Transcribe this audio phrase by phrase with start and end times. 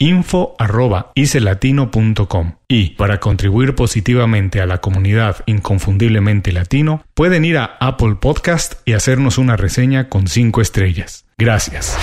[0.00, 8.80] info.icelatino.com y para contribuir positivamente a la comunidad inconfundiblemente latino pueden ir a Apple Podcast
[8.86, 11.26] y hacernos una reseña con 5 estrellas.
[11.38, 11.96] Gracias.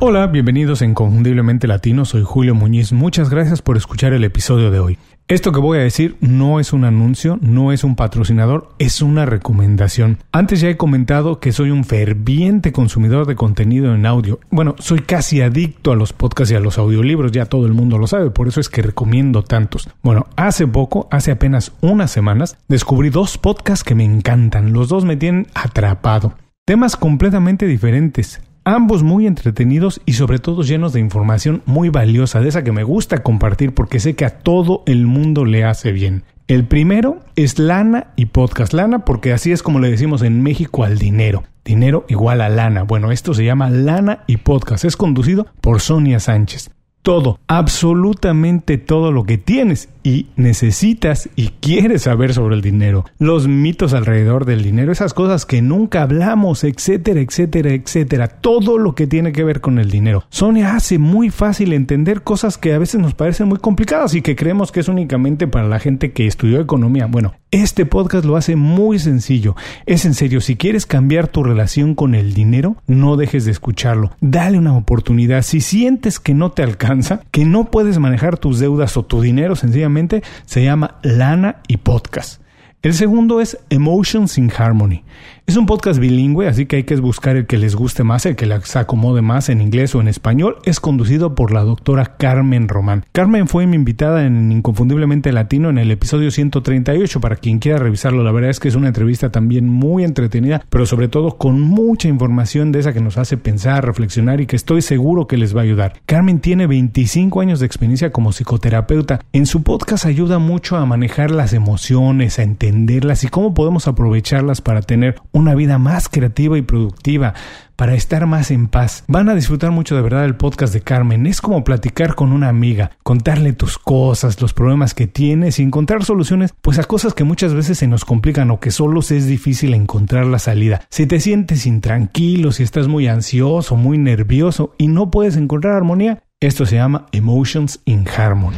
[0.00, 4.80] Hola, bienvenidos a Inconfundiblemente Latino, soy Julio Muñiz, muchas gracias por escuchar el episodio de
[4.80, 4.98] hoy.
[5.26, 9.24] Esto que voy a decir no es un anuncio, no es un patrocinador, es una
[9.24, 10.18] recomendación.
[10.32, 14.38] Antes ya he comentado que soy un ferviente consumidor de contenido en audio.
[14.50, 17.96] Bueno, soy casi adicto a los podcasts y a los audiolibros, ya todo el mundo
[17.96, 19.88] lo sabe, por eso es que recomiendo tantos.
[20.02, 24.74] Bueno, hace poco, hace apenas unas semanas, descubrí dos podcasts que me encantan.
[24.74, 26.34] Los dos me tienen atrapado.
[26.66, 32.48] Temas completamente diferentes ambos muy entretenidos y sobre todo llenos de información muy valiosa, de
[32.48, 36.24] esa que me gusta compartir porque sé que a todo el mundo le hace bien.
[36.46, 38.74] El primero es lana y podcast.
[38.74, 41.44] Lana porque así es como le decimos en México al dinero.
[41.64, 42.82] Dinero igual a lana.
[42.82, 44.84] Bueno, esto se llama lana y podcast.
[44.84, 46.70] Es conducido por Sonia Sánchez
[47.04, 53.46] todo, absolutamente todo lo que tienes y necesitas y quieres saber sobre el dinero, los
[53.46, 59.06] mitos alrededor del dinero, esas cosas que nunca hablamos, etcétera, etcétera, etcétera, todo lo que
[59.06, 60.24] tiene que ver con el dinero.
[60.30, 64.34] Sonia hace muy fácil entender cosas que a veces nos parecen muy complicadas y que
[64.34, 67.04] creemos que es únicamente para la gente que estudió economía.
[67.04, 69.54] Bueno, este podcast lo hace muy sencillo.
[69.86, 74.10] Es en serio, si quieres cambiar tu relación con el dinero, no dejes de escucharlo.
[74.20, 75.42] Dale una oportunidad.
[75.42, 79.54] Si sientes que no te alcanza, que no puedes manejar tus deudas o tu dinero
[79.54, 82.42] sencillamente, se llama Lana y Podcast.
[82.82, 85.04] El segundo es Emotions in Harmony.
[85.46, 88.34] Es un podcast bilingüe, así que hay que buscar el que les guste más, el
[88.34, 90.56] que les acomode más en inglés o en español.
[90.64, 93.04] Es conducido por la doctora Carmen Román.
[93.12, 97.20] Carmen fue mi invitada en Inconfundiblemente Latino en el episodio 138.
[97.20, 100.86] Para quien quiera revisarlo, la verdad es que es una entrevista también muy entretenida, pero
[100.86, 104.80] sobre todo con mucha información de esa que nos hace pensar, reflexionar y que estoy
[104.80, 106.00] seguro que les va a ayudar.
[106.06, 109.20] Carmen tiene 25 años de experiencia como psicoterapeuta.
[109.34, 114.62] En su podcast ayuda mucho a manejar las emociones, a entenderlas y cómo podemos aprovecharlas
[114.62, 117.34] para tener una vida más creativa y productiva,
[117.76, 119.04] para estar más en paz.
[119.08, 121.26] Van a disfrutar mucho de verdad el podcast de Carmen.
[121.26, 126.04] Es como platicar con una amiga, contarle tus cosas, los problemas que tienes y encontrar
[126.04, 129.74] soluciones pues a cosas que muchas veces se nos complican o que solo es difícil
[129.74, 130.82] encontrar la salida.
[130.88, 136.22] Si te sientes intranquilo, si estás muy ansioso, muy nervioso y no puedes encontrar armonía,
[136.40, 138.56] esto se llama Emotions in Harmony.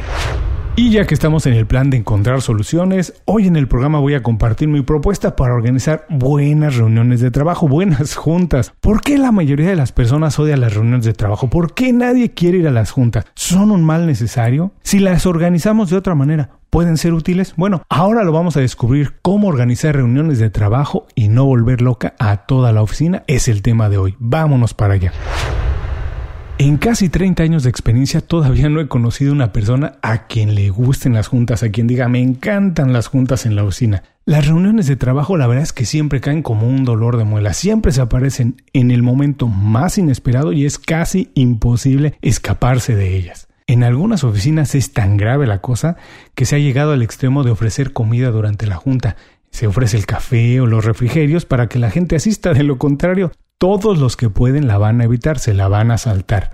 [0.79, 4.13] Y ya que estamos en el plan de encontrar soluciones, hoy en el programa voy
[4.13, 8.75] a compartir mi propuesta para organizar buenas reuniones de trabajo, buenas juntas.
[8.81, 11.49] ¿Por qué la mayoría de las personas odia las reuniones de trabajo?
[11.49, 13.25] ¿Por qué nadie quiere ir a las juntas?
[13.35, 14.73] ¿Son un mal necesario?
[14.83, 17.55] Si las organizamos de otra manera, ¿Pueden ser útiles?
[17.57, 22.15] Bueno, ahora lo vamos a descubrir cómo organizar reuniones de trabajo y no volver loca
[22.19, 24.17] a toda la oficina es el tema de hoy.
[24.19, 25.13] Vámonos para allá.
[26.59, 30.71] En casi 30 años de experiencia todavía no he conocido una persona a quien le
[30.71, 34.05] gusten las juntas, a quien diga me encantan las juntas en la oficina.
[34.25, 37.53] Las reuniones de trabajo la verdad es que siempre caen como un dolor de muela,
[37.53, 43.49] siempre se aparecen en el momento más inesperado y es casi imposible escaparse de ellas.
[43.67, 45.97] En algunas oficinas es tan grave la cosa
[46.35, 49.17] que se ha llegado al extremo de ofrecer comida durante la junta.
[49.51, 53.33] Se ofrece el café o los refrigerios para que la gente asista, de lo contrario,
[53.59, 56.53] todos los que pueden la van a evitar, se la van a saltar.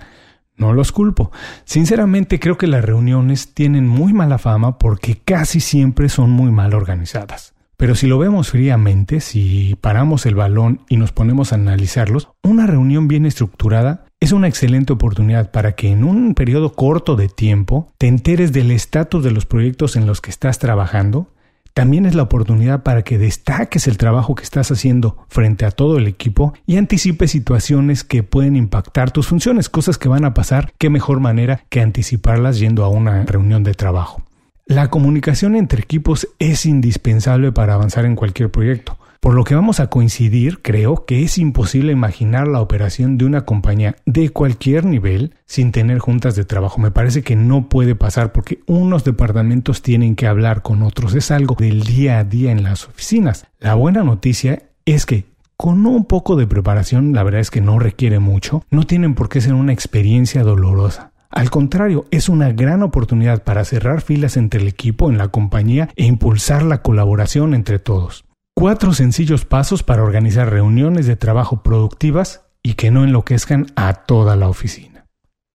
[0.57, 1.33] No los culpo.
[1.65, 6.75] Sinceramente creo que las reuniones tienen muy mala fama porque casi siempre son muy mal
[6.75, 7.55] organizadas.
[7.77, 12.67] Pero si lo vemos fríamente, si paramos el balón y nos ponemos a analizarlos, una
[12.67, 17.93] reunión bien estructurada es una excelente oportunidad para que en un periodo corto de tiempo
[17.99, 21.35] te enteres del estatus de los proyectos en los que estás trabajando.
[21.75, 25.97] También es la oportunidad para que destaques el trabajo que estás haciendo frente a todo
[25.97, 30.75] el equipo y anticipes situaciones que pueden impactar tus funciones, cosas que van a pasar,
[30.77, 34.23] qué mejor manera que anticiparlas yendo a una reunión de trabajo.
[34.67, 38.99] La comunicación entre equipos es indispensable para avanzar en cualquier proyecto.
[39.23, 43.43] Por lo que vamos a coincidir, creo que es imposible imaginar la operación de una
[43.43, 46.81] compañía de cualquier nivel sin tener juntas de trabajo.
[46.81, 51.15] Me parece que no puede pasar porque unos departamentos tienen que hablar con otros.
[51.15, 53.47] Es algo del día a día en las oficinas.
[53.61, 55.27] La buena noticia es que
[55.57, 59.29] con un poco de preparación, la verdad es que no requiere mucho, no tienen por
[59.29, 61.13] qué ser una experiencia dolorosa.
[61.31, 65.91] Al contrario, es una gran oportunidad para cerrar filas entre el equipo en la compañía
[65.95, 68.25] e impulsar la colaboración entre todos.
[68.55, 74.37] Cuatro sencillos pasos para organizar reuniones de trabajo productivas y que no enloquezcan a toda
[74.37, 75.07] la oficina.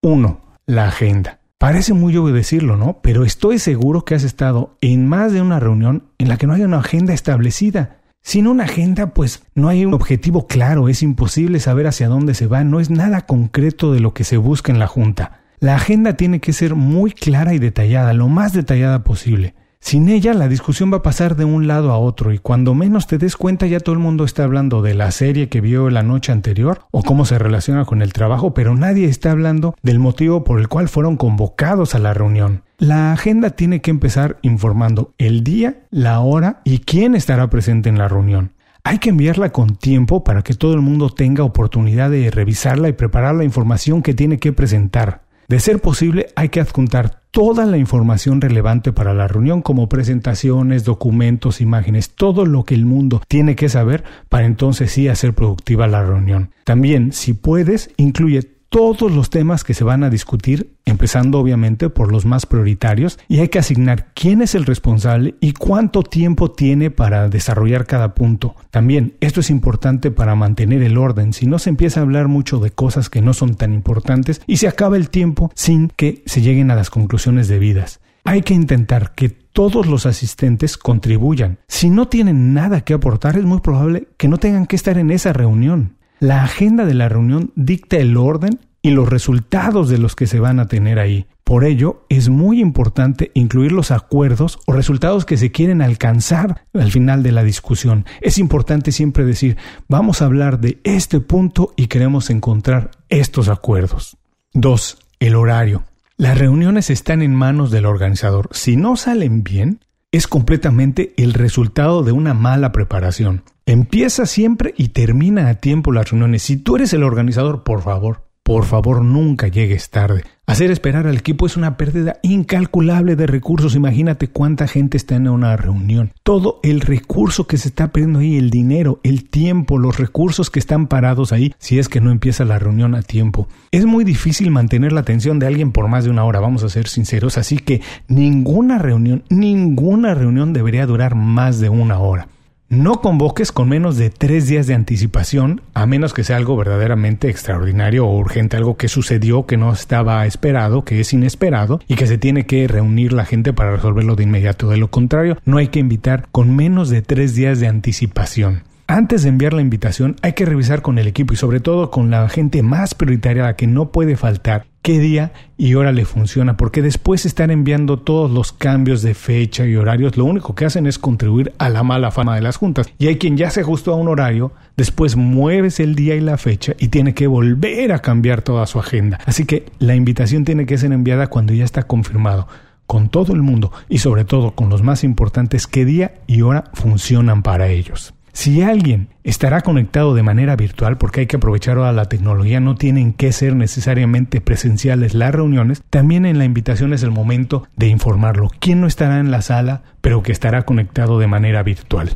[0.02, 0.42] 1.
[0.66, 1.40] La agenda.
[1.60, 3.00] Parece muy obvio decirlo, ¿no?
[3.02, 6.54] Pero estoy seguro que has estado en más de una reunión en la que no
[6.54, 8.02] hay una agenda establecida.
[8.24, 12.48] Sin una agenda, pues no hay un objetivo claro, es imposible saber hacia dónde se
[12.48, 15.44] va, no es nada concreto de lo que se busca en la junta.
[15.60, 19.56] La agenda tiene que ser muy clara y detallada, lo más detallada posible.
[19.88, 23.08] Sin ella la discusión va a pasar de un lado a otro y cuando menos
[23.08, 26.04] te des cuenta ya todo el mundo está hablando de la serie que vio la
[26.04, 30.44] noche anterior o cómo se relaciona con el trabajo, pero nadie está hablando del motivo
[30.44, 32.64] por el cual fueron convocados a la reunión.
[32.78, 37.98] La agenda tiene que empezar informando el día, la hora y quién estará presente en
[37.98, 38.52] la reunión.
[38.84, 42.92] Hay que enviarla con tiempo para que todo el mundo tenga oportunidad de revisarla y
[42.92, 45.22] preparar la información que tiene que presentar.
[45.48, 50.84] De ser posible, hay que adjuntar toda la información relevante para la reunión, como presentaciones,
[50.84, 55.88] documentos, imágenes, todo lo que el mundo tiene que saber para entonces sí hacer productiva
[55.88, 56.52] la reunión.
[56.64, 62.12] También, si puedes, incluye todos los temas que se van a discutir, empezando obviamente por
[62.12, 66.92] los más prioritarios, y hay que asignar quién es el responsable y cuánto tiempo tiene
[66.92, 68.56] para desarrollar cada punto.
[68.72, 72.60] También esto es importante para mantener el orden, si no se empieza a hablar mucho
[72.60, 76.42] de cosas que no son tan importantes y se acaba el tiempo sin que se
[76.42, 78.00] lleguen a las conclusiones debidas.
[78.24, 81.60] Hay que intentar que todos los asistentes contribuyan.
[81.68, 85.12] Si no tienen nada que aportar, es muy probable que no tengan que estar en
[85.12, 85.97] esa reunión.
[86.20, 90.40] La agenda de la reunión dicta el orden y los resultados de los que se
[90.40, 91.28] van a tener ahí.
[91.44, 96.92] Por ello, es muy importante incluir los acuerdos o resultados que se quieren alcanzar al
[96.92, 98.06] final de la discusión.
[98.22, 104.18] Es importante siempre decir, vamos a hablar de este punto y queremos encontrar estos acuerdos.
[104.54, 104.98] 2.
[105.20, 105.84] El horario.
[106.18, 108.50] Las reuniones están en manos del organizador.
[108.52, 109.82] Si no salen bien,
[110.12, 113.44] es completamente el resultado de una mala preparación.
[113.70, 116.42] Empieza siempre y termina a tiempo las reuniones.
[116.42, 120.24] Si tú eres el organizador, por favor, por favor nunca llegues tarde.
[120.46, 123.76] Hacer esperar al equipo es una pérdida incalculable de recursos.
[123.76, 126.14] Imagínate cuánta gente está en una reunión.
[126.24, 130.60] Todo el recurso que se está perdiendo ahí, el dinero, el tiempo, los recursos que
[130.60, 133.50] están parados ahí si es que no empieza la reunión a tiempo.
[133.72, 136.70] Es muy difícil mantener la atención de alguien por más de una hora, vamos a
[136.70, 137.38] ser sinceros.
[137.38, 142.30] Así que ninguna reunión, ninguna reunión debería durar más de una hora.
[142.70, 147.30] No convoques con menos de tres días de anticipación, a menos que sea algo verdaderamente
[147.30, 152.08] extraordinario o urgente, algo que sucedió que no estaba esperado, que es inesperado y que
[152.08, 154.68] se tiene que reunir la gente para resolverlo de inmediato.
[154.68, 158.64] De lo contrario, no hay que invitar con menos de tres días de anticipación.
[158.86, 162.10] Antes de enviar la invitación hay que revisar con el equipo y sobre todo con
[162.10, 166.06] la gente más prioritaria a la que no puede faltar qué día y hora le
[166.06, 170.64] funciona, porque después están enviando todos los cambios de fecha y horarios, lo único que
[170.64, 172.88] hacen es contribuir a la mala fama de las juntas.
[172.98, 176.38] Y hay quien ya se ajustó a un horario, después mueves el día y la
[176.38, 179.20] fecha y tiene que volver a cambiar toda su agenda.
[179.26, 182.48] Así que la invitación tiene que ser enviada cuando ya está confirmado
[182.86, 186.72] con todo el mundo y sobre todo con los más importantes qué día y hora
[186.74, 188.14] funcionan para ellos.
[188.38, 192.76] Si alguien estará conectado de manera virtual, porque hay que aprovechar ahora la tecnología, no
[192.76, 197.88] tienen que ser necesariamente presenciales las reuniones, también en la invitación es el momento de
[197.88, 198.50] informarlo.
[198.60, 202.16] ¿Quién no estará en la sala, pero que estará conectado de manera virtual?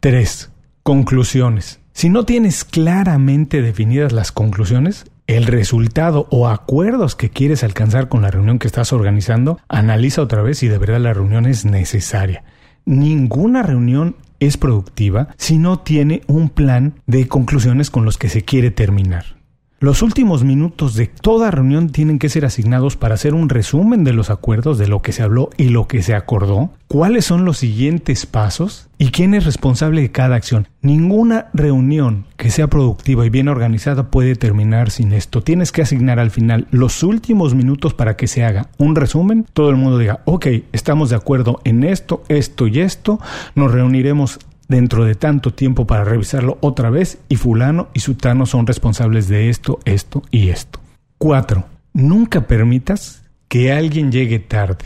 [0.00, 0.52] 3.
[0.82, 1.80] Conclusiones.
[1.94, 8.20] Si no tienes claramente definidas las conclusiones, el resultado o acuerdos que quieres alcanzar con
[8.20, 12.44] la reunión que estás organizando, analiza otra vez si de verdad la reunión es necesaria.
[12.84, 18.42] Ninguna reunión es productiva si no tiene un plan de conclusiones con los que se
[18.42, 19.36] quiere terminar.
[19.78, 24.14] Los últimos minutos de toda reunión tienen que ser asignados para hacer un resumen de
[24.14, 27.58] los acuerdos, de lo que se habló y lo que se acordó, cuáles son los
[27.58, 30.66] siguientes pasos y quién es responsable de cada acción.
[30.80, 35.42] Ninguna reunión que sea productiva y bien organizada puede terminar sin esto.
[35.42, 39.68] Tienes que asignar al final los últimos minutos para que se haga un resumen, todo
[39.68, 43.20] el mundo diga, ok, estamos de acuerdo en esto, esto y esto,
[43.54, 48.66] nos reuniremos dentro de tanto tiempo para revisarlo otra vez y fulano y sutano son
[48.66, 50.80] responsables de esto, esto y esto.
[51.18, 51.64] 4.
[51.92, 54.84] Nunca permitas que alguien llegue tarde.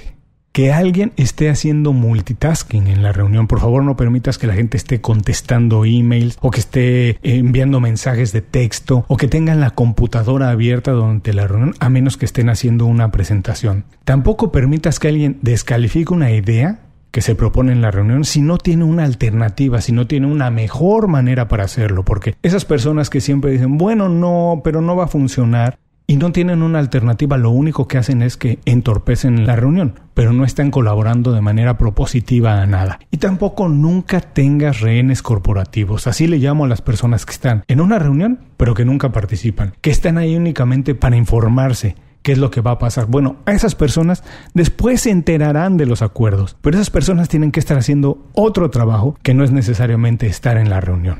[0.53, 3.47] Que alguien esté haciendo multitasking en la reunión.
[3.47, 8.33] Por favor, no permitas que la gente esté contestando emails o que esté enviando mensajes
[8.33, 12.49] de texto o que tengan la computadora abierta durante la reunión a menos que estén
[12.49, 13.85] haciendo una presentación.
[14.05, 18.59] Tampoco permitas que alguien descalifique una idea que se propone en la reunión si no
[18.59, 23.21] tiene una alternativa, si no tiene una mejor manera para hacerlo, porque esas personas que
[23.21, 25.79] siempre dicen, bueno, no, pero no va a funcionar,
[26.11, 30.33] y no tienen una alternativa, lo único que hacen es que entorpecen la reunión, pero
[30.33, 32.99] no están colaborando de manera propositiva a nada.
[33.13, 37.81] Y tampoco nunca tengas rehenes corporativos, así le llamo a las personas que están en
[37.81, 41.95] una reunión, pero que nunca participan, que están ahí únicamente para informarse,
[42.33, 43.07] es lo que va a pasar.
[43.07, 44.23] Bueno, a esas personas
[44.55, 49.17] después se enterarán de los acuerdos, pero esas personas tienen que estar haciendo otro trabajo
[49.23, 51.19] que no es necesariamente estar en la reunión.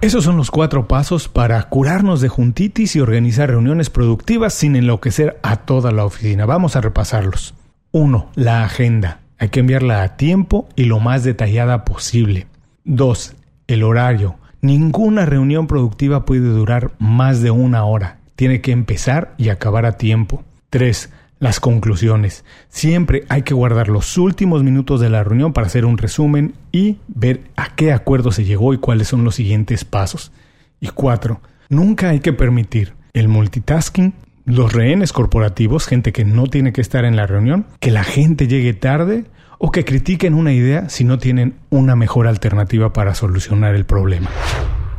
[0.00, 5.38] Esos son los cuatro pasos para curarnos de juntitis y organizar reuniones productivas sin enloquecer
[5.42, 6.44] a toda la oficina.
[6.44, 7.54] Vamos a repasarlos.
[7.92, 8.30] 1.
[8.34, 9.20] La agenda.
[9.38, 12.48] Hay que enviarla a tiempo y lo más detallada posible.
[12.84, 13.34] 2.
[13.66, 14.36] El horario.
[14.60, 19.96] Ninguna reunión productiva puede durar más de una hora tiene que empezar y acabar a
[19.96, 20.44] tiempo.
[20.70, 21.10] 3.
[21.38, 22.44] Las conclusiones.
[22.68, 26.98] Siempre hay que guardar los últimos minutos de la reunión para hacer un resumen y
[27.08, 30.32] ver a qué acuerdo se llegó y cuáles son los siguientes pasos.
[30.80, 31.40] Y 4.
[31.68, 34.14] Nunca hay que permitir el multitasking,
[34.44, 38.46] los rehenes corporativos, gente que no tiene que estar en la reunión, que la gente
[38.46, 39.24] llegue tarde
[39.58, 44.30] o que critiquen una idea si no tienen una mejor alternativa para solucionar el problema.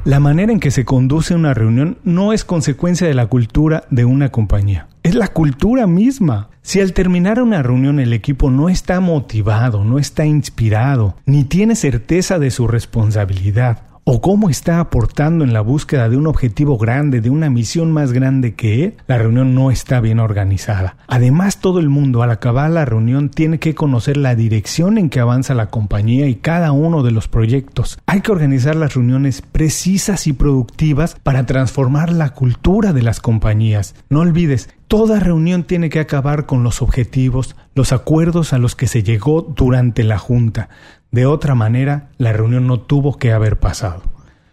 [0.06, 4.06] La manera en que se conduce una reunión no es consecuencia de la cultura de
[4.06, 6.50] una compañía, es la cultura misma.
[6.62, 11.76] Si al terminar una reunión el equipo no está motivado, no está inspirado, ni tiene
[11.76, 17.22] certeza de su responsabilidad, o cómo está aportando en la búsqueda de un objetivo grande,
[17.22, 20.96] de una misión más grande que él, la reunión no está bien organizada.
[21.08, 25.20] Además, todo el mundo al acabar la reunión tiene que conocer la dirección en que
[25.20, 27.98] avanza la compañía y cada uno de los proyectos.
[28.06, 33.96] Hay que organizar las reuniones precisas y productivas para transformar la cultura de las compañías.
[34.10, 38.86] No olvides, Toda reunión tiene que acabar con los objetivos, los acuerdos a los que
[38.86, 40.70] se llegó durante la junta.
[41.16, 44.04] De otra manera, la reunión no tuvo que haber pasado.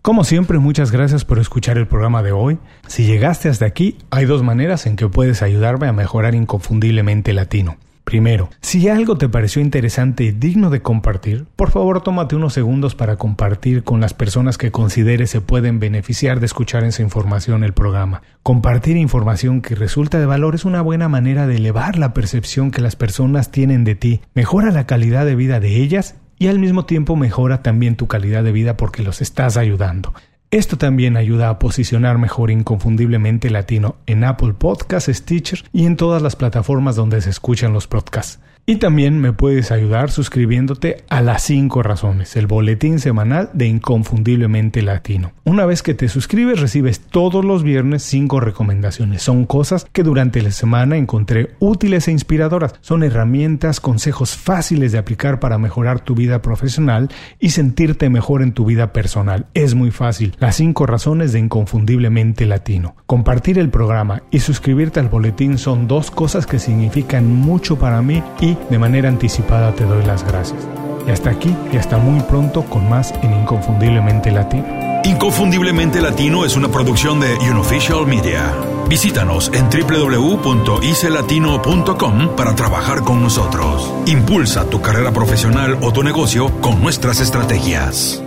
[0.01, 2.59] Como siempre, muchas gracias por escuchar el programa de hoy.
[2.87, 7.79] Si llegaste hasta aquí, hay dos maneras en que puedes ayudarme a mejorar inconfundiblemente latino.
[8.05, 12.95] Primero, si algo te pareció interesante y digno de compartir, por favor tómate unos segundos
[12.95, 17.73] para compartir con las personas que consideres se pueden beneficiar de escuchar esa información el
[17.73, 18.23] programa.
[18.45, 22.83] Compartir información que resulta de valor es una buena manera de elevar la percepción que
[22.83, 26.85] las personas tienen de ti, mejora la calidad de vida de ellas y al mismo
[26.85, 30.13] tiempo mejora también tu calidad de vida porque los estás ayudando.
[30.51, 36.21] Esto también ayuda a posicionar mejor inconfundiblemente latino en Apple Podcasts, Stitcher y en todas
[36.21, 38.39] las plataformas donde se escuchan los podcasts.
[38.65, 44.83] Y también me puedes ayudar suscribiéndote a Las 5 Razones, el boletín semanal de Inconfundiblemente
[44.83, 45.33] Latino.
[45.43, 49.21] Una vez que te suscribes recibes todos los viernes 5 recomendaciones.
[49.21, 52.77] Son cosas que durante la semana encontré útiles e inspiradoras.
[52.83, 57.09] Son herramientas, consejos fáciles de aplicar para mejorar tu vida profesional
[57.41, 59.47] y sentirte mejor en tu vida personal.
[59.55, 60.37] Es muy fácil.
[60.39, 62.95] Las 5 Razones de Inconfundiblemente Latino.
[63.07, 68.23] Compartir el programa y suscribirte al boletín son dos cosas que significan mucho para mí
[68.53, 70.69] y de manera anticipada te doy las gracias.
[71.07, 74.65] Y hasta aquí y hasta muy pronto con más en Inconfundiblemente Latino.
[75.05, 78.55] Inconfundiblemente Latino es una producción de Unofficial Media.
[78.89, 83.93] Visítanos en www.icelatino.com para trabajar con nosotros.
[84.07, 88.23] Impulsa tu carrera profesional o tu negocio con nuestras estrategias.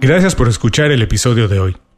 [0.00, 1.76] Gracias por escuchar el episodio de hoy.